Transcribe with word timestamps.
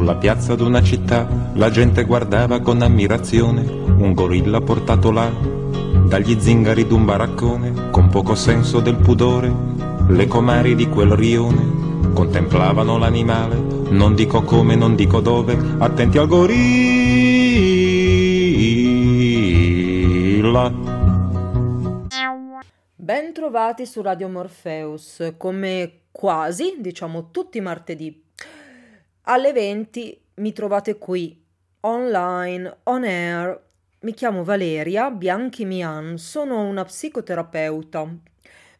Sulla 0.00 0.16
piazza 0.16 0.54
d'una 0.54 0.82
città 0.82 1.28
la 1.52 1.68
gente 1.68 2.04
guardava 2.06 2.60
con 2.60 2.80
ammirazione 2.80 3.60
un 3.70 4.14
gorilla 4.14 4.62
portato 4.62 5.10
là 5.10 5.30
dagli 6.06 6.40
zingari 6.40 6.86
d'un 6.86 7.04
baraccone 7.04 7.90
con 7.90 8.08
poco 8.08 8.34
senso 8.34 8.80
del 8.80 8.96
pudore. 8.96 9.52
Le 10.08 10.26
comari 10.26 10.74
di 10.74 10.88
quel 10.88 11.10
rione 11.10 12.14
contemplavano 12.14 12.96
l'animale, 12.96 13.56
non 13.90 14.14
dico 14.14 14.40
come, 14.40 14.74
non 14.74 14.94
dico 14.96 15.20
dove, 15.20 15.54
attenti 15.76 16.16
al 16.16 16.28
gorilla. 16.28 16.62
Ben 22.96 23.34
trovati 23.34 23.84
su 23.84 24.00
Radio 24.00 24.30
Morpheus, 24.30 25.34
come 25.36 26.04
quasi, 26.10 26.76
diciamo 26.78 27.30
tutti 27.30 27.58
i 27.58 27.60
martedì. 27.60 28.28
Alle 29.32 29.52
20 29.52 30.22
mi 30.38 30.52
trovate 30.52 30.98
qui, 30.98 31.40
online, 31.82 32.78
on 32.82 33.04
air. 33.04 33.64
Mi 34.00 34.12
chiamo 34.12 34.42
Valeria 34.42 35.08
Bianchi 35.12 35.64
Mian, 35.64 36.18
sono 36.18 36.66
una 36.66 36.84
psicoterapeuta. 36.84 38.12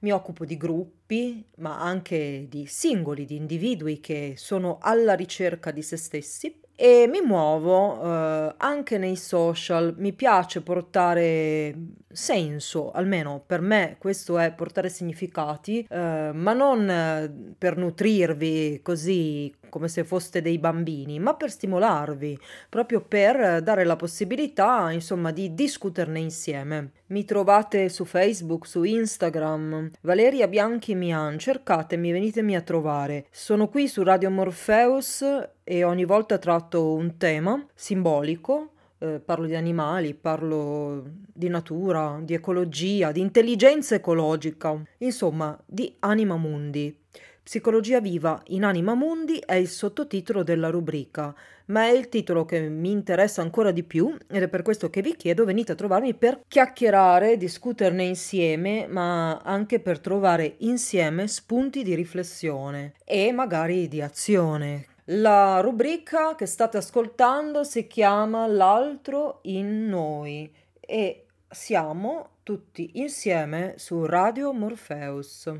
Mi 0.01 0.11
occupo 0.11 0.45
di 0.45 0.57
gruppi, 0.57 1.47
ma 1.59 1.79
anche 1.79 2.47
di 2.49 2.67
singoli, 2.67 3.27
di 3.27 3.37
individui 3.37 4.01
che 4.01 4.35
sono 4.37 4.79
alla 4.81 5.15
ricerca 5.15 5.71
di 5.71 5.83
se 5.83 5.97
stessi 5.97 6.61
e 6.83 7.07
mi 7.07 7.21
muovo 7.21 8.03
eh, 8.03 8.55
anche 8.57 8.97
nei 8.97 9.17
social, 9.17 9.97
mi 9.99 10.15
piace 10.15 10.63
portare 10.63 11.75
senso, 12.11 12.91
almeno 12.91 13.43
per 13.45 13.61
me 13.61 13.97
questo 13.99 14.39
è 14.39 14.51
portare 14.55 14.89
significati, 14.89 15.87
eh, 15.87 16.31
ma 16.33 16.55
non 16.55 17.55
per 17.59 17.77
nutrirvi 17.77 18.81
così 18.83 19.55
come 19.69 19.89
se 19.89 20.05
foste 20.05 20.41
dei 20.41 20.59
bambini, 20.59 21.19
ma 21.19 21.35
per 21.35 21.51
stimolarvi, 21.51 22.39
proprio 22.69 23.03
per 23.03 23.63
dare 23.63 23.85
la 23.85 23.97
possibilità, 23.97 24.91
insomma, 24.91 25.31
di 25.31 25.55
discuterne 25.55 26.19
insieme. 26.19 26.93
Mi 27.07 27.25
trovate 27.25 27.89
su 27.89 28.05
Facebook, 28.05 28.67
su 28.67 28.83
Instagram, 28.83 29.91
Valeria 30.01 30.49
Bianchi 30.49 30.95
Mian, 30.95 31.39
cercatemi, 31.39 32.11
venitemi 32.11 32.57
a 32.57 32.63
trovare. 32.63 33.27
Sono 33.31 33.69
qui 33.69 33.87
su 33.87 34.03
Radio 34.03 34.31
Morpheus 34.31 35.25
e 35.71 35.85
ogni 35.85 36.05
volta 36.05 36.37
tratto 36.39 36.95
un 36.95 37.17
tema 37.17 37.65
simbolico 37.77 38.73
eh, 38.99 39.21
parlo 39.25 39.47
di 39.47 39.55
animali, 39.55 40.15
parlo 40.15 41.05
di 41.33 41.49
natura, 41.49 42.19
di 42.21 42.35
ecologia, 42.35 43.13
di 43.13 43.21
intelligenza 43.21 43.95
ecologica, 43.95 44.77
insomma 44.99 45.57
di 45.65 45.95
Anima 46.01 46.37
Mundi. 46.37 46.93
Psicologia 47.41 48.01
viva 48.01 48.43
in 48.49 48.65
Anima 48.65 48.95
Mundi 48.95 49.39
è 49.39 49.55
il 49.55 49.69
sottotitolo 49.69 50.43
della 50.43 50.71
rubrica, 50.71 51.33
ma 51.67 51.85
è 51.85 51.91
il 51.91 52.09
titolo 52.09 52.45
che 52.45 52.69
mi 52.69 52.91
interessa 52.91 53.41
ancora 53.41 53.71
di 53.71 53.85
più 53.85 54.15
ed 54.29 54.43
è 54.43 54.49
per 54.49 54.63
questo 54.63 54.91
che 54.91 55.03
vi 55.03 55.15
chiedo 55.15 55.45
venite 55.45 55.73
a 55.73 55.77
trovarmi 55.77 56.15
per 56.15 56.43
chiacchierare, 56.49 57.37
discuterne 57.37 58.03
insieme, 58.03 58.89
ma 58.89 59.39
anche 59.39 59.79
per 59.79 60.01
trovare 60.01 60.57
insieme 60.59 61.29
spunti 61.29 61.85
di 61.85 61.95
riflessione 61.95 62.95
e 63.05 63.31
magari 63.31 63.87
di 63.87 64.03
azione. 64.03 64.90
La 65.13 65.59
rubrica 65.61 66.37
che 66.37 66.47
state 66.47 66.77
ascoltando 66.77 67.65
si 67.65 67.89
chiama 67.89 68.47
L'altro 68.47 69.41
in 69.43 69.89
noi 69.89 70.55
e 70.79 71.27
siamo 71.49 72.37
tutti 72.45 72.93
insieme 72.95 73.75
su 73.77 74.05
Radio 74.07 74.53
Morpheus. 74.53 75.53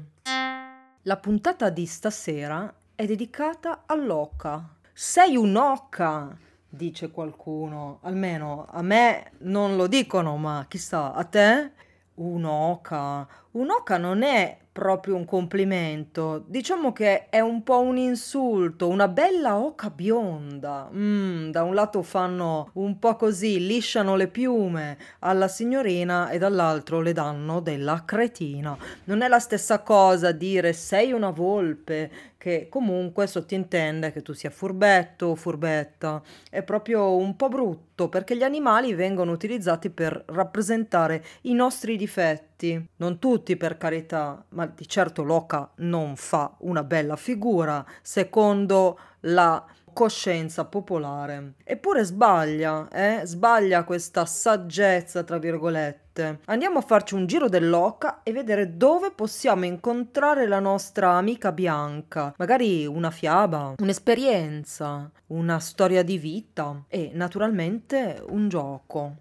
La 1.03 1.17
puntata 1.17 1.69
di 1.69 1.85
stasera 1.85 2.73
è 2.95 3.05
dedicata 3.07 3.83
all'oca. 3.87 4.77
Sei 4.93 5.35
un'oca, 5.35 6.39
dice 6.69 7.11
qualcuno. 7.11 7.99
Almeno 8.03 8.67
a 8.71 8.83
me 8.83 9.33
non 9.39 9.75
lo 9.75 9.89
dicono, 9.89 10.37
ma 10.37 10.65
chissà, 10.69 11.13
a 11.13 11.25
te? 11.25 11.73
Un'oca. 12.21 13.27
Un'oca 13.53 13.97
non 13.97 14.23
è 14.23 14.59
proprio 14.73 15.17
un 15.17 15.25
complimento, 15.25 16.45
diciamo 16.47 16.93
che 16.93 17.29
è 17.29 17.41
un 17.41 17.63
po' 17.63 17.81
un 17.81 17.97
insulto, 17.97 18.89
una 18.89 19.09
bella 19.09 19.59
oca 19.59 19.91
bionda. 19.91 20.89
Mm, 20.93 21.51
da 21.51 21.63
un 21.63 21.75
lato 21.75 22.03
fanno 22.03 22.71
un 22.75 22.99
po' 22.99 23.17
così, 23.17 23.67
lisciano 23.67 24.17
le 24.17 24.29
piume 24.29 24.97
alla 25.21 25.49
signorina 25.49 26.31
e 26.31 26.39
dall'altro 26.39 27.01
le 27.01 27.13
danno 27.13 27.61
della 27.61 28.05
cretina. 28.05 28.77
Non 29.05 29.23
è 29.23 29.29
la 29.29 29.41
stessa 29.41 29.81
cosa 29.81 30.31
dire 30.31 30.73
sei 30.73 31.13
una 31.13 31.31
volpe, 31.31 32.11
che 32.41 32.69
comunque 32.71 33.27
sottintende 33.27 34.13
che 34.13 34.23
tu 34.23 34.33
sia 34.33 34.49
furbetto 34.49 35.27
o 35.27 35.35
furbetta. 35.35 36.23
È 36.49 36.63
proprio 36.63 37.15
un 37.17 37.37
po' 37.37 37.49
brutto 37.49 38.09
perché 38.09 38.35
gli 38.35 38.43
animali 38.43 38.95
vengono 38.95 39.31
utilizzati 39.33 39.91
per 39.91 40.25
rappresentare 40.29 41.23
i 41.43 41.53
nostri 41.53 41.99
difetti. 41.99 42.83
Non 42.97 43.19
tutti 43.19 43.59
per 43.59 43.77
carità, 43.77 44.43
ma 44.51 44.65
di 44.65 44.89
certo 44.89 45.23
l'oca 45.23 45.71
non 45.77 46.17
fa 46.17 46.55
una 46.61 46.83
bella 46.83 47.17
figura 47.17 47.85
secondo 48.01 48.99
la 49.25 49.63
coscienza 49.93 50.65
popolare. 50.65 51.55
Eppure 51.65 52.05
sbaglia, 52.05 52.89
eh? 52.89 53.23
Sbaglia 53.25 53.85
questa 53.85 54.25
saggezza, 54.27 55.23
tra 55.23 55.39
virgolette. 55.39 56.41
Andiamo 56.47 56.79
a 56.79 56.83
farci 56.83 57.15
un 57.15 57.27
giro 57.27 57.49
dell'oca 57.49 58.23
e 58.23 58.33
vedere 58.33 58.77
dove 58.77 59.11
possiamo 59.11 59.65
incontrare 59.65 60.47
la 60.47 60.61
nostra 60.61 61.13
amica 61.13 61.53
bianca. 61.53 62.35
Magari 62.37 62.87
una 62.87 63.11
fiaba, 63.11 63.75
un'esperienza, 63.79 65.11
una 65.29 65.59
storia 65.59 66.03
di 66.03 66.19
vita 66.19 66.85
e 66.89 67.11
naturalmente 67.15 68.23
un 68.29 68.49
gioco. 68.49 69.17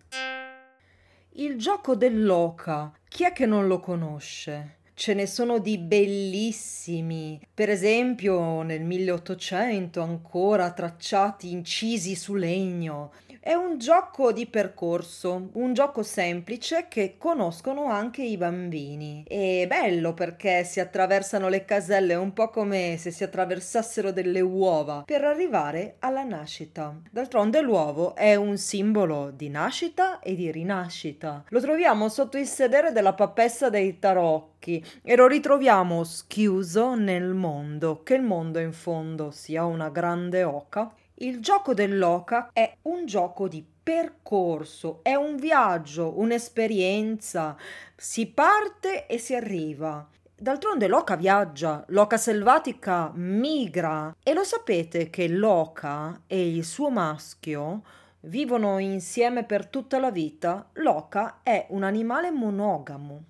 Il 1.34 1.58
gioco 1.58 1.96
dell'oca, 1.96 2.92
chi 3.08 3.24
è 3.24 3.32
che 3.32 3.46
non 3.46 3.68
lo 3.68 3.80
conosce? 3.80 4.79
Ce 5.00 5.14
ne 5.14 5.28
sono 5.28 5.60
di 5.60 5.78
bellissimi, 5.78 7.40
per 7.54 7.70
esempio 7.70 8.64
nel 8.64 8.84
1800 8.84 10.02
ancora 10.02 10.74
tracciati 10.74 11.52
incisi 11.52 12.18
su 12.18 12.36
legno. 12.36 13.14
È 13.42 13.54
un 13.54 13.78
gioco 13.78 14.34
di 14.34 14.48
percorso, 14.48 15.52
un 15.54 15.74
gioco 15.74 16.04
semplice 16.04 16.88
che 16.90 17.16
conoscono 17.18 17.86
anche 17.86 18.22
i 18.22 18.36
bambini. 18.36 19.24
È 19.26 19.66
bello 19.66 20.14
perché 20.14 20.66
si 20.66 20.82
attraversano 20.82 21.48
le 21.48 21.64
caselle 21.64 22.16
un 22.16 22.34
po' 22.34 22.50
come 22.50 22.98
se 22.98 23.12
si 23.12 23.24
attraversassero 23.24 24.12
delle 24.12 24.42
uova 24.42 25.04
per 25.06 25.24
arrivare 25.24 25.96
alla 26.00 26.24
nascita. 26.24 26.94
D'altronde 27.10 27.62
l'uovo 27.62 28.14
è 28.14 28.36
un 28.36 28.58
simbolo 28.58 29.32
di 29.34 29.48
nascita 29.48 30.20
e 30.20 30.36
di 30.36 30.52
rinascita. 30.52 31.46
Lo 31.48 31.62
troviamo 31.62 32.10
sotto 32.10 32.38
il 32.38 32.46
sedere 32.46 32.92
della 32.92 33.14
papessa 33.14 33.70
dei 33.70 34.00
tarocchi 34.00 34.84
e 35.02 35.16
lo 35.16 35.28
ritroviamo 35.28 36.04
schiuso 36.04 36.94
nel 36.94 37.34
mondo, 37.34 38.04
che 38.04 38.16
il 38.16 38.22
mondo 38.22 38.60
in 38.60 38.74
fondo 38.74 39.32
sia 39.32 39.64
una 39.64 39.90
grande 39.90 40.44
oca 40.44 40.94
il 41.22 41.42
gioco 41.42 41.74
dell'oca 41.74 42.50
è 42.54 42.78
un 42.84 43.06
gioco 43.06 43.50
di 43.50 43.66
percorso, 43.84 45.00
è 45.02 45.16
un 45.16 45.36
viaggio, 45.36 46.18
un'esperienza. 46.20 47.58
Si 47.96 48.28
parte 48.28 49.06
e 49.06 49.18
si 49.18 49.36
arriva. 49.36 50.08
D'altronde 50.34 50.88
l'oca 50.88 51.18
viaggia, 51.18 51.84
l'oca 51.88 52.16
selvatica 52.16 53.12
migra 53.16 54.16
e 54.24 54.34
lo 54.34 54.46
sapete 54.46 55.10
che 55.10 55.28
l'oca 55.28 56.22
e 56.28 56.56
il 56.56 56.64
suo 56.64 56.90
maschio 56.90 57.82
vivono 58.22 58.78
insieme 58.78 59.44
per 59.44 59.68
tutta 59.68 60.00
la 60.00 60.12
vita. 60.12 60.70
L'oca 60.74 61.40
è 61.44 61.66
un 61.70 61.84
animale 61.84 62.32
monogamo. 62.32 63.24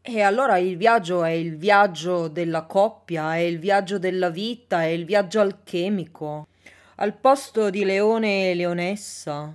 E 0.00 0.22
allora 0.22 0.56
il 0.56 0.78
viaggio 0.78 1.24
è 1.24 1.30
il 1.30 1.56
viaggio 1.56 2.28
della 2.28 2.62
coppia, 2.62 3.34
è 3.34 3.40
il 3.40 3.58
viaggio 3.58 3.98
della 3.98 4.30
vita, 4.30 4.82
è 4.82 4.86
il 4.86 5.04
viaggio 5.04 5.40
alchemico. 5.40 6.46
Al 6.96 7.16
posto 7.16 7.70
di 7.70 7.84
leone 7.84 8.50
e 8.50 8.54
leonessa 8.54 9.52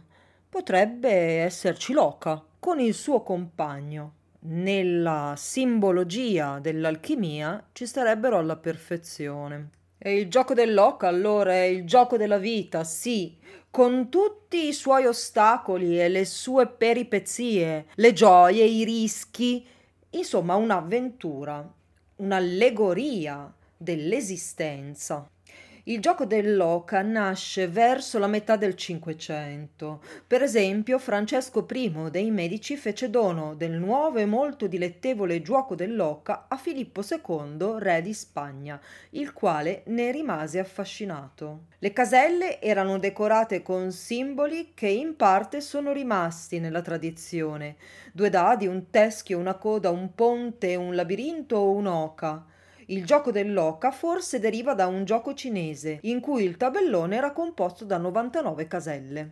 potrebbe 0.49 1.09
esserci 1.39 1.93
l'oca 1.93 2.43
con 2.59 2.81
il 2.81 2.93
suo 2.93 3.23
compagno. 3.23 4.15
Nella 4.41 5.35
simbologia 5.37 6.59
dell'alchimia 6.59 7.69
ci 7.71 7.85
starebbero 7.85 8.37
alla 8.37 8.57
perfezione. 8.57 9.69
E 9.97 10.19
il 10.19 10.27
gioco 10.27 10.53
dell'oca 10.53 11.07
allora 11.07 11.53
è 11.53 11.63
il 11.63 11.85
gioco 11.85 12.17
della 12.17 12.37
vita, 12.37 12.83
sì, 12.83 13.37
con 13.69 14.09
tutti 14.09 14.67
i 14.67 14.73
suoi 14.73 15.05
ostacoli 15.05 15.97
e 15.97 16.09
le 16.09 16.25
sue 16.25 16.67
peripezie, 16.67 17.85
le 17.93 18.11
gioie, 18.11 18.65
i 18.65 18.83
rischi, 18.83 19.65
insomma 20.09 20.55
un'avventura, 20.55 21.65
un'allegoria 22.17 23.53
dell'esistenza. 23.77 25.25
Il 25.89 26.01
gioco 26.01 26.25
dell'oca 26.25 27.01
nasce 27.01 27.67
verso 27.67 28.19
la 28.19 28.27
metà 28.27 28.57
del 28.57 28.75
Cinquecento. 28.75 30.03
Per 30.27 30.43
esempio, 30.43 30.99
Francesco 30.99 31.65
I 31.67 32.09
dei 32.11 32.29
Medici 32.29 32.77
fece 32.77 33.09
dono 33.09 33.55
del 33.55 33.71
nuovo 33.71 34.19
e 34.19 34.27
molto 34.27 34.67
dilettevole 34.67 35.41
gioco 35.41 35.73
dell'oca 35.73 36.45
a 36.47 36.57
Filippo 36.57 37.01
II, 37.01 37.79
re 37.79 38.03
di 38.03 38.13
Spagna, 38.13 38.79
il 39.11 39.33
quale 39.33 39.81
ne 39.87 40.11
rimase 40.11 40.59
affascinato. 40.59 41.61
Le 41.79 41.91
caselle 41.91 42.61
erano 42.61 42.99
decorate 42.99 43.63
con 43.63 43.91
simboli 43.91 44.73
che 44.75 44.89
in 44.89 45.15
parte 45.15 45.59
sono 45.59 45.91
rimasti 45.91 46.59
nella 46.59 46.83
tradizione: 46.83 47.77
due 48.13 48.29
dadi, 48.29 48.67
un 48.67 48.91
teschio, 48.91 49.39
una 49.39 49.55
coda, 49.55 49.89
un 49.89 50.13
ponte, 50.13 50.75
un 50.75 50.93
labirinto 50.93 51.57
o 51.57 51.71
un'oca. 51.71 52.45
Il 52.89 53.05
gioco 53.05 53.29
dell'oca 53.29 53.91
forse 53.91 54.39
deriva 54.39 54.73
da 54.73 54.87
un 54.87 55.05
gioco 55.05 55.35
cinese, 55.35 55.99
in 56.03 56.19
cui 56.19 56.43
il 56.43 56.57
tabellone 56.57 57.17
era 57.17 57.33
composto 57.33 57.85
da 57.85 57.97
99 57.97 58.67
caselle. 58.67 59.31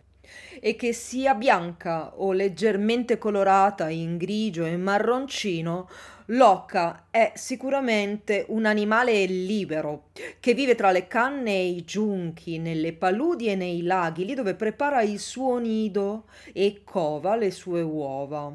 E 0.60 0.76
che 0.76 0.92
sia 0.92 1.34
bianca 1.34 2.12
o 2.20 2.30
leggermente 2.30 3.18
colorata 3.18 3.88
in 3.88 4.16
grigio 4.16 4.64
e 4.64 4.76
marroncino, 4.76 5.88
l'oca 6.26 7.06
è 7.10 7.32
sicuramente 7.34 8.44
un 8.50 8.64
animale 8.64 9.24
libero 9.24 10.10
che 10.38 10.54
vive 10.54 10.76
tra 10.76 10.92
le 10.92 11.08
canne 11.08 11.50
e 11.50 11.66
i 11.66 11.84
giunchi, 11.84 12.58
nelle 12.58 12.92
paludi 12.92 13.48
e 13.48 13.56
nei 13.56 13.82
laghi, 13.82 14.24
lì 14.24 14.34
dove 14.34 14.54
prepara 14.54 15.02
il 15.02 15.18
suo 15.18 15.58
nido 15.58 16.26
e 16.52 16.82
cova 16.84 17.34
le 17.34 17.50
sue 17.50 17.82
uova. 17.82 18.54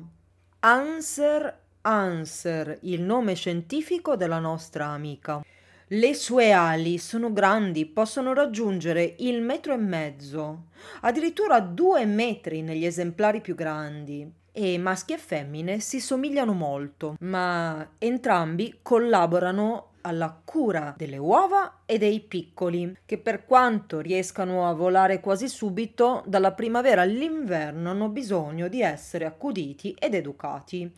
Anser 0.60 1.63
Anser, 1.86 2.78
il 2.84 3.02
nome 3.02 3.34
scientifico 3.34 4.16
della 4.16 4.40
nostra 4.40 4.86
amica. 4.86 5.44
Le 5.88 6.14
sue 6.14 6.54
ali 6.54 6.98
sono 6.98 7.34
grandi, 7.34 7.86
possono 7.86 8.34
raggiungere 8.34 9.16
il 9.20 9.42
metro 9.42 9.74
e 9.74 9.78
mezzo, 9.78 10.68
addirittura 11.02 11.60
due 11.60 12.06
metri 12.06 12.62
negli 12.62 12.86
esemplari 12.86 13.42
più 13.42 13.54
grandi. 13.54 14.32
E 14.54 14.78
maschi 14.78 15.12
e 15.12 15.18
femmine 15.18 15.82
si 15.82 16.00
somigliano 16.00 16.54
molto, 16.54 17.18
ma 17.20 17.86
entrambi 17.98 18.80
collaborano 18.82 19.90
alla 20.02 20.40
cura 20.44 20.94
delle 20.96 21.18
uova 21.18 21.82
e 21.86 21.98
dei 21.98 22.22
piccoli, 22.22 22.96
che 23.06 23.18
per 23.18 23.46
quanto 23.46 24.00
riescano 24.00 24.70
a 24.70 24.74
volare 24.74 25.20
quasi 25.20 25.50
subito, 25.50 26.24
dalla 26.28 26.54
primavera 26.54 27.02
all'inverno 27.02 27.90
hanno 27.90 28.08
bisogno 28.08 28.70
di 28.70 28.82
essere 28.82 29.26
accuditi 29.26 29.94
ed 30.00 30.14
educati. 30.14 30.90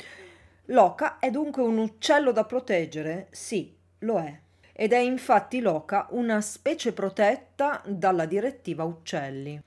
L'oca 0.70 1.20
è 1.20 1.30
dunque 1.30 1.62
un 1.62 1.78
uccello 1.78 2.32
da 2.32 2.44
proteggere? 2.44 3.28
Sì, 3.30 3.76
lo 4.00 4.20
è. 4.20 4.40
Ed 4.74 4.94
è 4.94 4.98
infatti 4.98 5.60
l'oca 5.62 6.08
una 6.12 6.42
specie 6.42 6.92
protetta 6.92 7.84
dalla 7.86 8.26
direttiva 8.26 8.84
uccelli. 8.84 9.62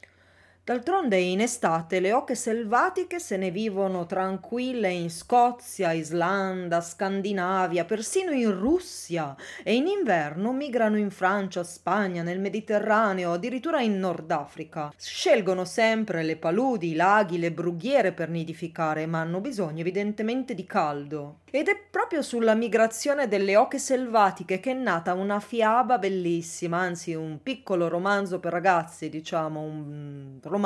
D'altronde 0.69 1.17
in 1.17 1.41
estate 1.41 1.99
le 1.99 2.13
oche 2.13 2.35
selvatiche 2.35 3.19
se 3.19 3.39
ne 3.39 3.51
vivono 3.51 4.05
tranquille 4.05 4.91
in 4.91 5.09
Scozia, 5.09 5.93
Islanda, 5.93 6.83
Scandinavia, 6.83 7.87
persino 7.87 8.33
in 8.33 8.53
Russia 8.53 9.35
e 9.63 9.75
in 9.75 9.87
inverno 9.87 10.53
migrano 10.53 10.99
in 10.99 11.11
Francia, 11.11 11.65
Spagna, 11.65 12.23
nel 12.23 12.39
Mediterraneo, 12.39 13.33
addirittura 13.33 13.81
in 13.81 13.99
Nord 13.99 14.31
Africa. 14.31 14.93
Scelgono 14.95 15.65
sempre 15.65 16.23
le 16.23 16.37
paludi, 16.37 16.91
i 16.91 16.95
laghi, 16.95 17.39
le 17.39 17.51
brughiere 17.51 18.13
per 18.13 18.29
nidificare, 18.29 19.07
ma 19.07 19.21
hanno 19.21 19.41
bisogno 19.41 19.81
evidentemente 19.81 20.55
di 20.55 20.67
caldo. 20.67 21.39
Ed 21.51 21.69
è 21.69 21.79
proprio 21.91 22.21
sulla 22.21 22.53
migrazione 22.53 23.27
delle 23.27 23.57
oche 23.57 23.79
selvatiche 23.79 24.61
che 24.61 24.73
è 24.73 24.75
nata 24.75 25.15
una 25.15 25.41
fiaba 25.41 25.97
bellissima, 25.97 26.77
anzi 26.77 27.15
un 27.15 27.39
piccolo 27.43 27.89
romanzo 27.89 28.39
per 28.39 28.53
ragazzi, 28.53 29.09
diciamo, 29.09 29.63
un 29.63 30.39
romanzo 30.43 30.57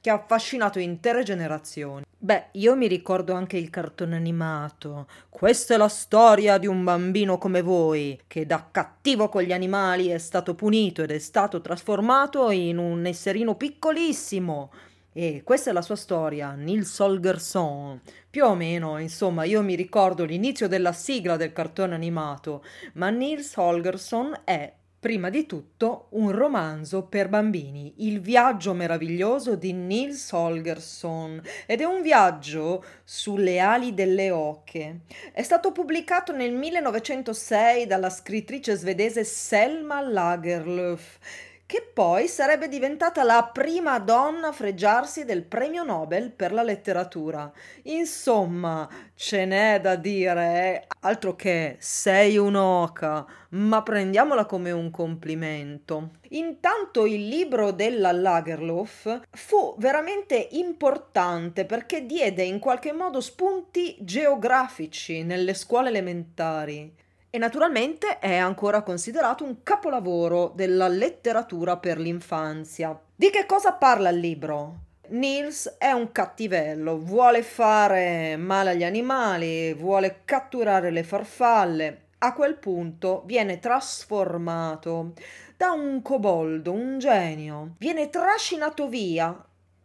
che 0.00 0.10
ha 0.10 0.14
affascinato 0.14 0.78
intere 0.78 1.22
generazioni. 1.22 2.04
Beh, 2.24 2.46
io 2.52 2.74
mi 2.74 2.86
ricordo 2.86 3.34
anche 3.34 3.58
il 3.58 3.68
cartone 3.68 4.16
animato. 4.16 5.06
Questa 5.28 5.74
è 5.74 5.76
la 5.76 5.88
storia 5.88 6.56
di 6.56 6.66
un 6.66 6.82
bambino 6.82 7.36
come 7.36 7.60
voi, 7.60 8.18
che 8.26 8.46
da 8.46 8.66
cattivo 8.70 9.28
con 9.28 9.42
gli 9.42 9.52
animali 9.52 10.06
è 10.06 10.16
stato 10.16 10.54
punito 10.54 11.02
ed 11.02 11.10
è 11.10 11.18
stato 11.18 11.60
trasformato 11.60 12.50
in 12.50 12.78
un 12.78 13.04
esserino 13.04 13.56
piccolissimo. 13.56 14.70
E 15.12 15.42
questa 15.44 15.68
è 15.68 15.72
la 15.74 15.82
sua 15.82 15.96
storia, 15.96 16.54
Nils 16.54 16.98
Holgersson. 16.98 18.00
Più 18.30 18.44
o 18.44 18.54
meno, 18.54 18.98
insomma, 18.98 19.44
io 19.44 19.62
mi 19.62 19.76
ricordo 19.76 20.24
l'inizio 20.24 20.66
della 20.66 20.92
sigla 20.92 21.36
del 21.36 21.52
cartone 21.52 21.94
animato, 21.94 22.64
ma 22.94 23.10
Nils 23.10 23.54
Holgersson 23.54 24.40
è 24.44 24.72
prima 25.04 25.28
di 25.28 25.44
tutto 25.44 26.06
un 26.12 26.30
romanzo 26.30 27.02
per 27.02 27.28
bambini, 27.28 27.92
Il 27.98 28.20
viaggio 28.20 28.72
meraviglioso 28.72 29.54
di 29.54 29.74
Nils 29.74 30.32
Holgersson 30.32 31.42
ed 31.66 31.82
è 31.82 31.84
un 31.84 32.00
viaggio 32.00 32.82
sulle 33.04 33.58
ali 33.58 33.92
delle 33.92 34.30
oche. 34.30 35.00
È 35.30 35.42
stato 35.42 35.72
pubblicato 35.72 36.32
nel 36.32 36.54
1906 36.54 37.86
dalla 37.86 38.08
scrittrice 38.08 38.76
svedese 38.76 39.24
Selma 39.24 40.00
Lagerlöf 40.00 41.18
che 41.66 41.90
poi 41.94 42.28
sarebbe 42.28 42.68
diventata 42.68 43.22
la 43.22 43.50
prima 43.50 43.98
donna 43.98 44.48
a 44.48 44.52
fregiarsi 44.52 45.24
del 45.24 45.44
premio 45.44 45.82
Nobel 45.82 46.30
per 46.30 46.52
la 46.52 46.62
letteratura. 46.62 47.50
Insomma, 47.84 48.88
ce 49.14 49.46
n'è 49.46 49.80
da 49.80 49.96
dire, 49.96 50.42
eh? 50.44 50.86
altro 51.00 51.34
che 51.34 51.76
sei 51.78 52.36
un'oca, 52.36 53.26
ma 53.50 53.82
prendiamola 53.82 54.44
come 54.44 54.72
un 54.72 54.90
complimento. 54.90 56.10
Intanto 56.30 57.06
il 57.06 57.28
libro 57.28 57.70
della 57.70 58.12
Lagerlof 58.12 59.20
fu 59.30 59.74
veramente 59.78 60.48
importante 60.52 61.64
perché 61.64 62.04
diede 62.04 62.42
in 62.42 62.58
qualche 62.58 62.92
modo 62.92 63.20
spunti 63.20 63.96
geografici 64.00 65.22
nelle 65.22 65.54
scuole 65.54 65.88
elementari 65.88 67.02
e 67.34 67.38
naturalmente 67.38 68.20
è 68.20 68.36
ancora 68.36 68.82
considerato 68.82 69.42
un 69.42 69.64
capolavoro 69.64 70.52
della 70.54 70.86
letteratura 70.86 71.78
per 71.78 71.98
l'infanzia. 71.98 72.96
Di 73.12 73.28
che 73.30 73.44
cosa 73.44 73.72
parla 73.72 74.10
il 74.10 74.20
libro? 74.20 74.76
Nils 75.08 75.74
è 75.76 75.90
un 75.90 76.12
cattivello, 76.12 76.96
vuole 76.96 77.42
fare 77.42 78.36
male 78.36 78.70
agli 78.70 78.84
animali, 78.84 79.74
vuole 79.74 80.20
catturare 80.24 80.92
le 80.92 81.02
farfalle. 81.02 82.02
A 82.18 82.32
quel 82.34 82.54
punto 82.54 83.24
viene 83.26 83.58
trasformato 83.58 85.14
da 85.56 85.72
un 85.72 86.02
coboldo, 86.02 86.70
un 86.70 87.00
genio. 87.00 87.74
Viene 87.78 88.10
trascinato 88.10 88.86
via 88.86 89.36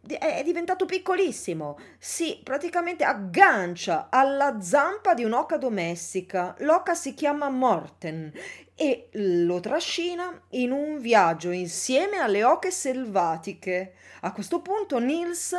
è 0.06 0.42
diventato 0.42 0.86
piccolissimo. 0.86 1.78
Si 1.98 2.40
praticamente 2.42 3.04
aggancia 3.04 4.08
alla 4.10 4.60
zampa 4.60 5.14
di 5.14 5.24
un'oca 5.24 5.56
domestica. 5.56 6.54
L'oca 6.60 6.94
si 6.94 7.14
chiama 7.14 7.50
Morten 7.50 8.32
e 8.74 9.08
lo 9.12 9.60
trascina 9.60 10.40
in 10.50 10.72
un 10.72 11.00
viaggio 11.00 11.50
insieme 11.50 12.18
alle 12.18 12.44
oche 12.44 12.70
selvatiche. 12.70 13.92
A 14.22 14.32
questo 14.32 14.62
punto 14.62 14.98
Nils 14.98 15.54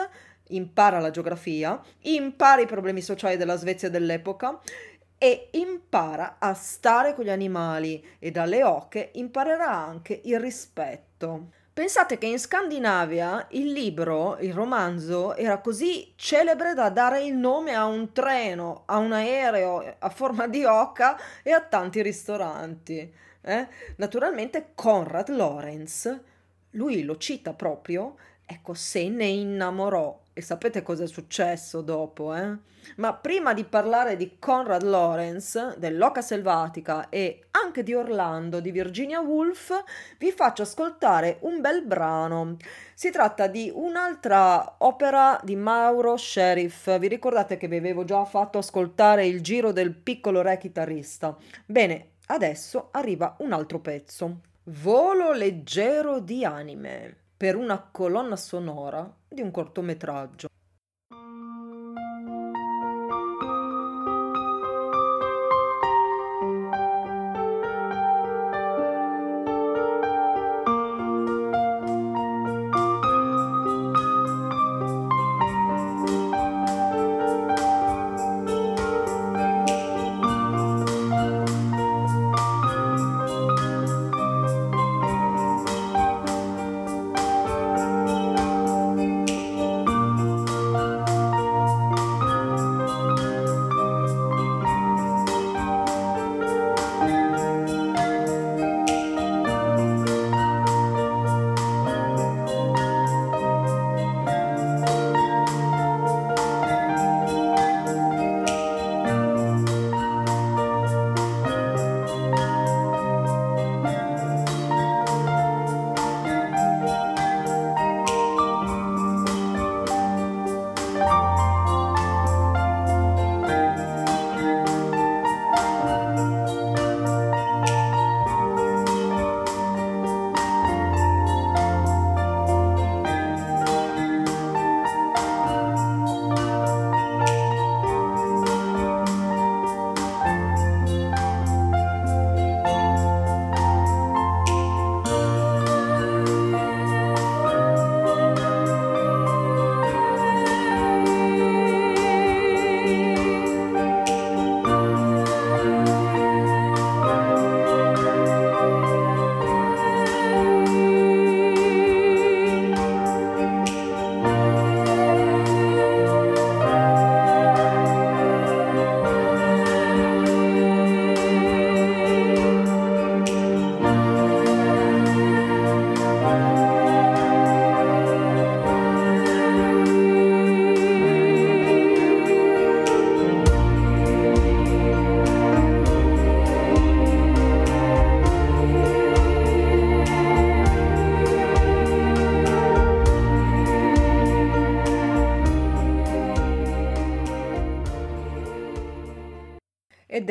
impara 0.48 1.00
la 1.00 1.12
geografia, 1.12 1.80
impara 2.01 2.62
i 2.62 2.66
problemi 2.66 3.01
sociali 3.01 3.38
della 3.38 3.56
Svezia 3.58 3.89
dell'epoca 3.89 4.60
e 5.18 5.50
impara 5.51 6.38
a 6.39 6.56
stare 6.56 7.13
con 7.13 7.25
gli 7.25 7.30
animali 7.30 8.04
e 8.18 8.32
dalle 8.32 8.63
oche 8.63 9.12
imparerà 9.13 9.70
anche 9.70 10.20
il 10.24 10.39
rispetto. 10.39 11.60
Pensate 11.74 12.18
che 12.18 12.25
in 12.25 12.38
Scandinavia 12.38 13.48
il 13.51 13.72
libro, 13.72 14.38
il 14.40 14.54
romanzo, 14.54 15.36
era 15.36 15.60
così 15.60 16.12
celebre 16.18 16.74
da 16.74 16.90
dare 16.90 17.24
il 17.24 17.34
nome 17.34 17.74
a 17.74 17.86
un 17.86 18.12
treno, 18.12 18.84
a 18.88 18.98
un 18.98 19.13
aereo 19.13 19.96
a 20.00 20.10
forma 20.10 20.48
di 20.48 20.66
oca 20.66 21.18
e 21.42 21.54
a 21.54 21.62
tanti 21.62 22.01
ristoranti. 22.01 23.13
Eh? 23.40 23.68
Naturalmente 23.96 24.72
Conrad 24.75 25.30
Lorenz, 25.30 26.20
lui 26.72 27.04
lo 27.04 27.16
cita 27.16 27.54
proprio, 27.54 28.18
ecco, 28.46 28.74
se 28.74 29.08
ne 29.08 29.28
innamorò 29.28 30.21
e 30.34 30.42
sapete 30.42 30.82
cosa 30.82 31.04
è 31.04 31.08
successo 31.08 31.82
dopo, 31.82 32.34
eh? 32.34 32.70
Ma 32.96 33.14
prima 33.14 33.54
di 33.54 33.64
parlare 33.64 34.16
di 34.16 34.38
Conrad 34.40 34.84
Lorenz, 34.84 35.76
dell'Oca 35.76 36.22
Selvatica 36.22 37.10
e 37.10 37.48
anche 37.52 37.84
di 37.84 37.94
Orlando 37.94 38.60
di 38.60 38.72
Virginia 38.72 39.20
Woolf, 39.20 39.84
vi 40.18 40.32
faccio 40.32 40.64
ascoltare 40.64 41.38
un 41.42 41.62
bel 41.62 41.84
brano. 41.86 42.58
Si 42.94 43.12
tratta 43.12 43.48
di 43.48 43.72
un'altra 43.74 44.76
opera 44.80 45.40
di 45.44 45.56
Mauro 45.56 46.18
Sheriff. 46.18 46.98
Vi 46.98 47.08
ricordate 47.08 47.58
che 47.58 47.68
vi 47.68 47.78
avevo 47.78 48.04
già 48.04 48.24
fatto 48.26 48.58
ascoltare 48.58 49.26
il 49.26 49.42
giro 49.42 49.72
del 49.72 49.94
piccolo 49.94 50.42
re 50.42 50.58
chitarrista? 50.58 51.36
Bene, 51.66 52.14
adesso 52.28 52.90
arriva 52.92 53.36
un 53.40 53.52
altro 53.52 53.80
pezzo. 53.80 54.40
Volo 54.64 55.34
leggero 55.34 56.20
di 56.20 56.46
anime 56.46 57.16
per 57.36 57.56
una 57.56 57.80
colonna 57.92 58.36
sonora 58.36 59.12
di 59.34 59.42
un 59.42 59.52
cortometraggio. 59.52 60.50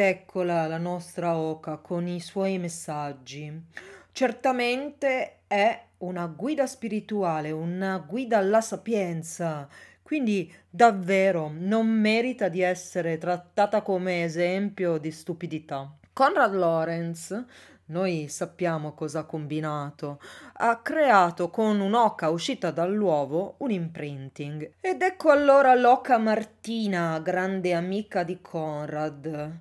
Eccola 0.01 0.67
la 0.67 0.79
nostra 0.79 1.37
Oca 1.37 1.77
con 1.77 2.09
i 2.09 2.19
suoi 2.21 2.59
messaggi. 2.59 3.63
Certamente 4.11 5.43
è 5.47 5.85
una 5.99 6.27
guida 6.27 6.67
spirituale, 6.67 7.51
una 7.51 7.99
guida 7.99 8.39
alla 8.39 8.61
sapienza, 8.61 9.69
quindi 10.03 10.53
davvero 10.69 11.53
non 11.55 11.87
merita 11.87 12.49
di 12.49 12.63
essere 12.63 13.19
trattata 13.19 13.83
come 13.83 14.25
esempio 14.25 14.99
di 14.99 15.11
stupidità. 15.11 15.95
Conrad 16.13 16.55
Lorenz 16.55 17.45
noi 17.91 18.29
sappiamo 18.29 18.95
cosa 18.95 19.21
ha 19.21 19.25
combinato. 19.25 20.21
Ha 20.55 20.81
creato 20.81 21.51
con 21.51 21.81
un'oca 21.81 22.29
uscita 22.31 22.71
dall'uovo 22.71 23.57
un 23.59 23.73
imprinting. 23.73 24.75
Ed 24.81 25.03
ecco 25.03 25.31
allora 25.31 25.75
l'oca 25.75 26.17
Martina, 26.17 27.19
grande 27.19 27.75
amica 27.75 28.23
di 28.23 28.41
Conrad. 28.41 29.59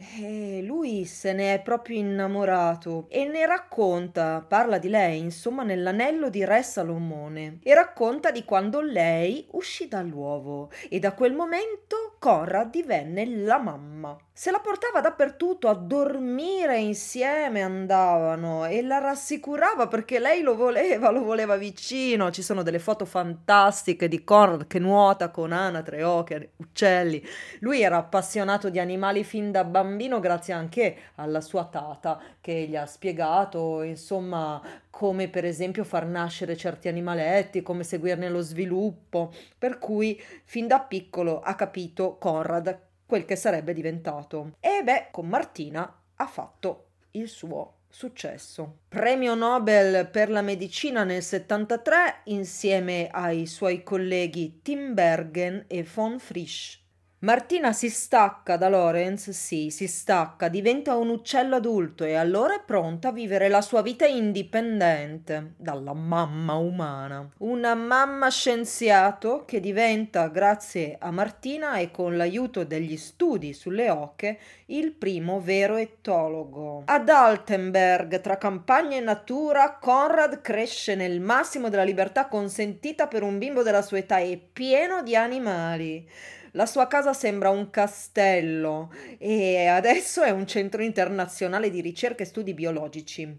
E 0.00 0.62
lui 0.62 1.04
se 1.06 1.32
ne 1.32 1.54
è 1.54 1.60
proprio 1.60 1.98
innamorato 1.98 3.06
e 3.08 3.24
ne 3.24 3.44
racconta, 3.46 4.44
parla 4.46 4.78
di 4.78 4.88
lei, 4.88 5.18
insomma, 5.18 5.64
nell'anello 5.64 6.30
di 6.30 6.44
Re 6.44 6.62
Salomone 6.62 7.58
e 7.64 7.74
racconta 7.74 8.30
di 8.30 8.44
quando 8.44 8.80
lei 8.80 9.48
uscì 9.52 9.88
dall'uovo 9.88 10.70
e 10.88 11.00
da 11.00 11.14
quel 11.14 11.34
momento 11.34 12.14
Conrad 12.20 12.70
divenne 12.70 13.26
la 13.26 13.58
mamma. 13.58 14.16
Se 14.40 14.52
la 14.52 14.60
portava 14.60 15.00
dappertutto, 15.00 15.66
a 15.66 15.74
dormire 15.74 16.78
insieme 16.78 17.60
andavano 17.60 18.66
e 18.66 18.82
la 18.82 18.98
rassicurava 18.98 19.88
perché 19.88 20.20
lei 20.20 20.42
lo 20.42 20.54
voleva, 20.54 21.10
lo 21.10 21.24
voleva 21.24 21.56
vicino. 21.56 22.30
Ci 22.30 22.42
sono 22.42 22.62
delle 22.62 22.78
foto 22.78 23.04
fantastiche 23.04 24.06
di 24.06 24.22
Conrad 24.22 24.68
che 24.68 24.78
nuota 24.78 25.30
con 25.30 25.50
anatre, 25.50 26.04
oche, 26.04 26.52
uccelli. 26.58 27.20
Lui 27.58 27.82
era 27.82 27.96
appassionato 27.96 28.70
di 28.70 28.78
animali 28.78 29.24
fin 29.24 29.50
da 29.50 29.64
bambino 29.64 30.20
grazie 30.20 30.52
anche 30.52 30.96
alla 31.16 31.40
sua 31.40 31.64
tata 31.64 32.20
che 32.40 32.66
gli 32.68 32.76
ha 32.76 32.86
spiegato, 32.86 33.82
insomma, 33.82 34.62
come 34.88 35.26
per 35.26 35.46
esempio 35.46 35.82
far 35.82 36.06
nascere 36.06 36.56
certi 36.56 36.86
animaletti, 36.86 37.64
come 37.64 37.82
seguirne 37.82 38.28
lo 38.28 38.40
sviluppo. 38.40 39.32
Per 39.58 39.78
cui 39.78 40.16
fin 40.44 40.68
da 40.68 40.78
piccolo 40.78 41.40
ha 41.40 41.56
capito 41.56 42.18
Conrad 42.18 42.86
quel 43.08 43.24
che 43.24 43.36
sarebbe 43.36 43.72
diventato. 43.72 44.52
E 44.60 44.82
beh, 44.84 45.08
con 45.10 45.26
Martina 45.26 46.02
ha 46.14 46.26
fatto 46.26 46.88
il 47.12 47.26
suo 47.26 47.78
successo. 47.88 48.80
Premio 48.86 49.34
Nobel 49.34 50.08
per 50.08 50.28
la 50.28 50.42
medicina 50.42 51.04
nel 51.04 51.22
73 51.22 52.20
insieme 52.24 53.08
ai 53.10 53.46
suoi 53.46 53.82
colleghi 53.82 54.60
Tim 54.60 54.92
Bergen 54.92 55.64
e 55.68 55.82
von 55.82 56.18
Frisch. 56.18 56.80
Martina 57.20 57.72
si 57.72 57.90
stacca 57.90 58.56
da 58.56 58.68
Lorenz, 58.68 59.30
sì, 59.30 59.70
si 59.70 59.88
stacca, 59.88 60.46
diventa 60.46 60.94
un 60.94 61.08
uccello 61.08 61.56
adulto 61.56 62.04
e 62.04 62.14
allora 62.14 62.54
è 62.54 62.62
pronta 62.64 63.08
a 63.08 63.12
vivere 63.12 63.48
la 63.48 63.60
sua 63.60 63.82
vita 63.82 64.06
indipendente 64.06 65.54
dalla 65.56 65.94
mamma 65.94 66.54
umana. 66.54 67.28
Una 67.38 67.74
mamma 67.74 68.30
scienziato 68.30 69.42
che 69.46 69.58
diventa, 69.58 70.28
grazie 70.28 70.96
a 71.00 71.10
Martina 71.10 71.78
e 71.78 71.90
con 71.90 72.16
l'aiuto 72.16 72.62
degli 72.62 72.96
studi 72.96 73.52
sulle 73.52 73.90
oche, 73.90 74.38
il 74.66 74.92
primo 74.92 75.40
vero 75.40 75.74
etologo. 75.74 76.84
Ad 76.84 77.08
Altenberg, 77.08 78.20
tra 78.20 78.38
campagna 78.38 78.96
e 78.96 79.00
natura, 79.00 79.76
Conrad 79.80 80.40
cresce 80.40 80.94
nel 80.94 81.20
massimo 81.20 81.68
della 81.68 81.82
libertà 81.82 82.28
consentita 82.28 83.08
per 83.08 83.24
un 83.24 83.38
bimbo 83.38 83.64
della 83.64 83.82
sua 83.82 83.98
età 83.98 84.18
e 84.18 84.40
pieno 84.52 85.02
di 85.02 85.16
animali. 85.16 86.08
La 86.52 86.66
sua 86.66 86.86
casa 86.86 87.12
sembra 87.12 87.50
un 87.50 87.70
castello 87.70 88.90
e 89.18 89.66
adesso 89.66 90.22
è 90.22 90.30
un 90.30 90.46
centro 90.46 90.82
internazionale 90.82 91.70
di 91.70 91.80
ricerca 91.80 92.22
e 92.22 92.26
studi 92.26 92.54
biologici. 92.54 93.38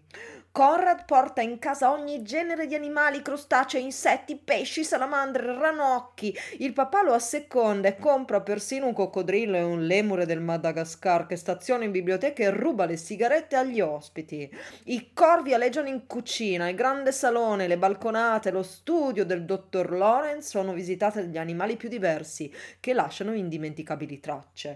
Conrad 0.60 1.06
porta 1.06 1.39
in 1.39 1.58
casa 1.58 1.89
ogni 1.89 2.22
genere 2.22 2.68
di 2.68 2.75
animali, 2.75 3.22
crostacei, 3.22 3.82
insetti, 3.82 4.36
pesci, 4.36 4.84
salamandre, 4.84 5.58
ranocchi. 5.58 6.38
Il 6.58 6.74
papà 6.74 7.01
lo 7.01 7.13
asseconda 7.13 7.88
e 7.88 7.98
compra 7.98 8.42
persino 8.42 8.86
un 8.86 8.94
coccodrillo 8.94 9.56
e 9.56 9.62
un 9.62 9.86
lemure 9.86 10.25
del 10.25 10.42
Madagascar 10.42 11.28
che 11.28 11.38
staziona 11.38 11.86
in 11.86 11.92
biblioteca 11.92 12.44
e 12.44 12.50
ruba 12.50 12.84
le 12.84 12.98
sigarette 12.98 13.56
agli 13.56 13.80
ospiti. 13.80 14.54
I 14.88 15.12
corvi 15.13 15.54
aleggiano 15.54 15.88
in 15.88 16.06
cucina, 16.06 16.68
il 16.68 16.75
grande 16.75 17.13
salone, 17.13 17.66
le 17.66 17.78
balconate, 17.78 18.51
lo 18.51 18.63
studio 18.63 19.24
del 19.24 19.46
dottor 19.46 19.94
Lawrence 19.94 20.50
sono 20.50 20.74
visitate 20.74 21.22
dagli 21.22 21.38
animali 21.38 21.78
più 21.78 21.88
diversi 21.88 22.54
che 22.82 22.92
lasciano 22.92 23.32
indimenticabili 23.32 24.20
tracce. 24.20 24.75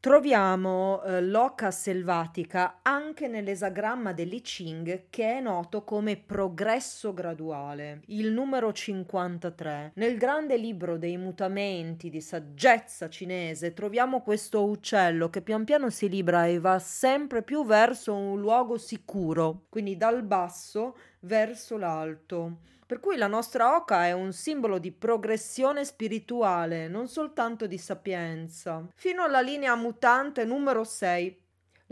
Troviamo 0.00 1.02
eh, 1.02 1.20
l'oca 1.20 1.70
selvatica 1.70 2.78
anche 2.80 3.28
nell'esagramma 3.28 4.14
dell'I 4.14 4.40
Ching 4.40 5.10
che 5.10 5.36
è 5.36 5.40
noto 5.42 5.84
come 5.84 6.16
progresso 6.16 7.12
graduale, 7.12 8.00
il 8.06 8.32
numero 8.32 8.72
53. 8.72 9.92
Nel 9.96 10.16
grande 10.16 10.56
libro 10.56 10.96
dei 10.96 11.18
mutamenti 11.18 12.08
di 12.08 12.22
saggezza 12.22 13.10
cinese 13.10 13.74
troviamo 13.74 14.22
questo 14.22 14.64
uccello 14.64 15.28
che 15.28 15.42
pian 15.42 15.64
piano 15.64 15.90
si 15.90 16.08
libera 16.08 16.46
e 16.46 16.58
va 16.58 16.78
sempre 16.78 17.42
più 17.42 17.66
verso 17.66 18.14
un 18.14 18.40
luogo 18.40 18.78
sicuro, 18.78 19.66
quindi 19.68 19.98
dal 19.98 20.22
basso 20.22 20.96
verso 21.20 21.76
l'alto. 21.76 22.56
Per 22.90 22.98
cui 22.98 23.16
la 23.16 23.28
nostra 23.28 23.76
oca 23.76 24.06
è 24.06 24.10
un 24.10 24.32
simbolo 24.32 24.80
di 24.80 24.90
progressione 24.90 25.84
spirituale, 25.84 26.88
non 26.88 27.06
soltanto 27.06 27.68
di 27.68 27.78
sapienza. 27.78 28.84
Fino 28.96 29.22
alla 29.22 29.40
linea 29.40 29.76
mutante 29.76 30.44
numero 30.44 30.82
6. 30.82 31.40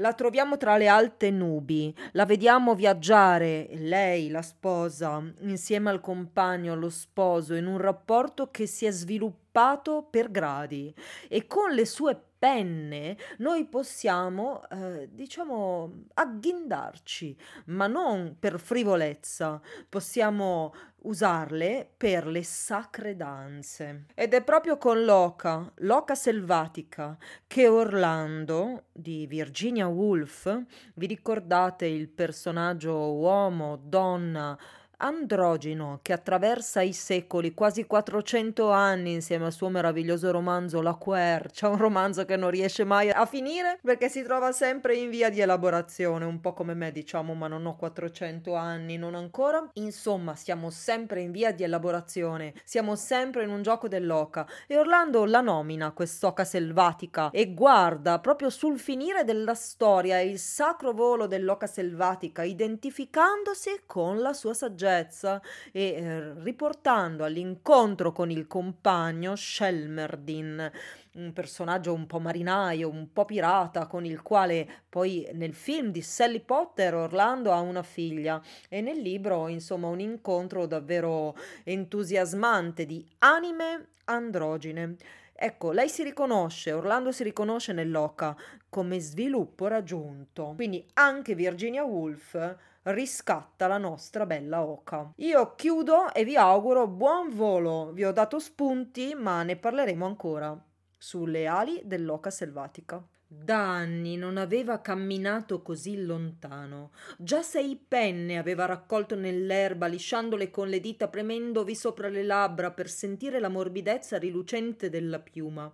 La 0.01 0.13
troviamo 0.13 0.57
tra 0.57 0.77
le 0.77 0.89
alte 0.89 1.31
nubi, 1.31 1.95
la 2.15 2.27
vediamo 2.27 2.75
viaggiare, 2.75 3.69
lei, 3.75 4.29
la 4.29 4.43
sposa, 4.43 5.23
insieme 5.43 5.91
al 5.91 6.01
compagno, 6.01 6.75
lo 6.75 6.91
sposo, 6.91 7.55
in 7.55 7.69
un 7.69 7.79
rapporto 7.79 8.51
che 8.51 8.67
si 8.67 8.85
è 8.85 8.91
sviluppato 8.91 10.05
per 10.11 10.33
gradi 10.33 10.93
e 11.29 11.47
con 11.47 11.71
le 11.71 11.87
sue 11.87 12.21
penne 12.39 13.17
noi 13.39 13.67
possiamo, 13.67 14.63
eh, 14.69 15.09
diciamo, 15.13 16.05
agghindarci, 16.15 17.37
ma 17.67 17.87
non 17.87 18.37
per 18.39 18.61
frivolezza, 18.61 19.61
possiamo 19.89 20.73
usarle 21.03 21.91
per 21.97 22.27
le 22.27 22.43
sacre 22.43 23.17
danze. 23.17 24.07
Ed 24.15 24.35
è 24.35 24.43
proprio 24.43 24.79
con 24.79 25.05
l'oca, 25.05 25.71
l'oca 25.77 26.15
selvatica, 26.15 27.17
che 27.47 27.69
Orlando 27.69 28.85
di 28.93 29.27
Virginia 29.27 29.87
Woolf, 29.87 30.65
vi 30.95 31.07
ricordate 31.07 31.87
il 31.87 32.09
personaggio 32.09 33.15
uomo, 33.15 33.79
donna, 33.83 34.59
androgino 34.99 36.01
che 36.03 36.13
attraversa 36.13 36.81
i 36.81 36.93
secoli, 36.93 37.55
quasi 37.55 37.87
400 37.87 38.71
anni 38.71 39.13
insieme 39.13 39.47
al 39.47 39.53
suo 39.53 39.69
meraviglioso 39.69 40.31
romanzo 40.31 40.83
La 40.83 40.95
Quercia, 40.95 41.69
un 41.69 41.77
romanzo 41.77 42.25
che 42.25 42.37
non 42.37 42.51
riesce 42.51 42.85
mai 42.85 43.11
a 43.11 43.25
finire 43.27 43.79
perché 43.83 44.09
si 44.09 44.23
trova 44.23 44.51
sempre 44.53 44.97
in 44.97 45.09
via 45.11 45.31
di 45.31 45.41
elaborazione, 45.41 46.25
un 46.25 46.41
po' 46.41 46.53
come 46.53 46.75
me 46.75 46.91
diciamo, 46.91 47.35
ma 47.35 47.47
non 47.47 47.67
ho 47.67 47.77
400 47.77 48.55
anni, 48.55 48.97
non 48.97 49.15
ancora. 49.15 49.69
Insomma, 49.75 50.35
siamo 50.35 50.71
sempre 50.71 51.21
in 51.21 51.31
via 51.31 51.53
di 51.53 51.63
elaborazione, 51.63 52.55
siamo 52.65 52.97
sempre 52.97 53.45
in 53.45 53.51
un 53.51 53.63
gioco 53.63 53.87
dell'oca. 53.87 54.47
E 54.67 54.77
Orlando 54.77 55.25
la 55.25 55.41
nomina 55.41 55.93
quest'oca 55.93 56.45
selvatica 56.45 57.31
e 57.31 57.55
guarda 57.55 58.19
proprio 58.19 58.51
sul 58.51 58.79
finire 58.79 59.23
della 59.25 59.55
storia 59.55 60.21
il 60.21 60.39
sacro 60.39 60.93
volo 60.93 61.27
dell'oca 61.27 61.67
selvatica, 61.67 62.43
identificandosi 62.43 63.83
con 63.87 64.21
la 64.21 64.33
sua 64.33 64.55
saggezza 64.55 64.87
saggezza 64.89 65.41
e 65.71 65.83
eh, 65.83 66.43
riportando 66.43 67.25
all'incontro 67.25 68.13
con 68.13 68.31
il 68.31 68.47
compagno 68.47 69.37
Shelmerdin, 69.37 70.71
un 71.15 71.33
personaggio 71.33 71.93
un 71.93 72.07
po' 72.07 72.21
marinaio, 72.21 72.89
un 72.89 73.13
po' 73.13 73.25
pirata, 73.25 73.87
con 73.87 74.05
il 74.05 74.23
quale 74.23 74.67
poi 74.89 75.29
nel 75.35 75.55
film 75.55 75.91
di 75.91 76.01
Sally 76.01 76.41
Potter 76.41 76.95
Orlando 76.95 77.53
ha 77.53 77.61
una 77.61 77.83
figlia 77.83 78.41
e 78.69 78.81
nel 78.81 78.99
libro 78.99 79.49
insomma 79.49 79.89
un 79.89 80.01
incontro 80.01 80.67
davvero 80.67 81.37
entusiasmante 81.65 82.87
di 82.87 83.07
anime 83.19 83.89
androgine. 84.05 84.97
Ecco, 85.41 85.71
lei 85.71 85.89
si 85.89 86.03
riconosce, 86.03 86.73
Orlando 86.73 87.13
si 87.13 87.23
riconosce 87.23 87.73
nell'Oca 87.73 88.37
come 88.69 88.99
sviluppo 88.99 89.69
raggiunto. 89.69 90.55
Quindi 90.57 90.85
anche 90.95 91.37
Virginia 91.37 91.85
Woolf 91.85 92.57
riscatta 92.83 93.67
la 93.67 93.79
nostra 93.79 94.27
bella 94.27 94.65
oca. 94.65 95.13
Io 95.17 95.55
chiudo 95.55 96.13
e 96.13 96.25
vi 96.25 96.37
auguro 96.37 96.87
buon 96.87 97.31
volo. 97.31 97.93
Vi 97.93 98.05
ho 98.05 98.13
dato 98.13 98.39
spunti, 98.39 99.15
ma 99.15 99.43
ne 99.43 99.57
parleremo 99.57 100.07
ancora 100.07 100.57
sulle 100.97 101.47
ali 101.47 101.81
dell'oca 101.85 102.31
selvatica. 102.31 103.03
Da 103.31 103.59
anni 103.59 104.17
non 104.17 104.39
aveva 104.39 104.81
camminato 104.81 105.61
così 105.61 106.03
lontano. 106.03 106.93
Già 107.19 107.43
sei 107.43 107.77
penne 107.77 108.39
aveva 108.39 108.65
raccolto 108.65 109.15
nell'erba, 109.15 109.87
lisciandole 109.87 110.51
con 110.51 110.69
le 110.69 110.81
dita, 110.81 111.09
premendovi 111.09 111.75
sopra 111.75 112.09
le 112.09 112.23
labbra 112.23 112.71
per 112.71 112.89
sentire 112.89 113.39
la 113.39 113.51
morbidezza 113.51 114.17
rilucente 114.17 114.89
della 114.89 115.19
piuma. 115.19 115.71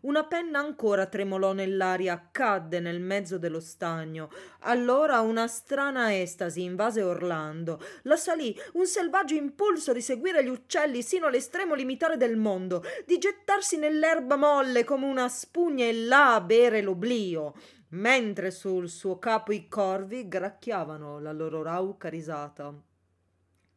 Una 0.00 0.24
penna 0.24 0.58
ancora 0.58 1.06
tremolò 1.06 1.52
nell'aria, 1.52 2.28
cadde 2.30 2.80
nel 2.80 3.00
mezzo 3.00 3.38
dello 3.38 3.60
stagno. 3.60 4.30
Allora 4.60 5.20
una 5.20 5.46
strana 5.46 6.16
estasi 6.18 6.62
invase 6.62 7.02
Orlando. 7.02 7.80
La 8.02 8.16
salì 8.16 8.54
un 8.74 8.86
selvaggio 8.86 9.34
impulso 9.34 9.92
di 9.92 10.00
seguire 10.00 10.42
gli 10.42 10.48
uccelli 10.48 11.02
sino 11.02 11.26
all'estremo 11.26 11.74
limitare 11.74 12.16
del 12.16 12.36
mondo, 12.36 12.82
di 13.06 13.18
gettarsi 13.18 13.76
nell'erba 13.76 14.36
molle 14.36 14.84
come 14.84 15.06
una 15.06 15.28
spugna 15.28 15.84
e 15.84 15.92
là 15.92 16.34
a 16.34 16.40
bere 16.40 16.80
l'oblio 16.80 17.54
mentre 17.90 18.50
sul 18.50 18.88
suo 18.88 19.18
capo 19.18 19.52
i 19.52 19.66
corvi 19.66 20.28
gracchiavano 20.28 21.18
la 21.18 21.32
loro 21.32 21.62
rauca 21.62 22.08
risata. 22.08 22.72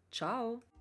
Ciao! 0.10 0.73